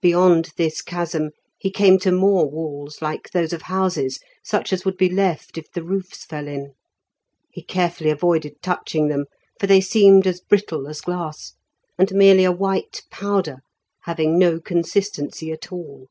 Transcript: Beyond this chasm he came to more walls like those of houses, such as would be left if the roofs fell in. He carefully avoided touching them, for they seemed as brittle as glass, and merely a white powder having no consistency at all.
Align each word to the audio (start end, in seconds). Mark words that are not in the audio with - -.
Beyond 0.00 0.50
this 0.56 0.80
chasm 0.80 1.30
he 1.58 1.72
came 1.72 1.98
to 1.98 2.12
more 2.12 2.48
walls 2.48 3.02
like 3.02 3.30
those 3.30 3.52
of 3.52 3.62
houses, 3.62 4.20
such 4.44 4.72
as 4.72 4.84
would 4.84 4.96
be 4.96 5.08
left 5.08 5.58
if 5.58 5.72
the 5.72 5.82
roofs 5.82 6.24
fell 6.24 6.46
in. 6.46 6.74
He 7.50 7.64
carefully 7.64 8.10
avoided 8.10 8.62
touching 8.62 9.08
them, 9.08 9.24
for 9.58 9.66
they 9.66 9.80
seemed 9.80 10.24
as 10.24 10.40
brittle 10.40 10.86
as 10.86 11.00
glass, 11.00 11.54
and 11.98 12.12
merely 12.14 12.44
a 12.44 12.52
white 12.52 13.02
powder 13.10 13.56
having 14.02 14.38
no 14.38 14.60
consistency 14.60 15.50
at 15.50 15.72
all. 15.72 16.06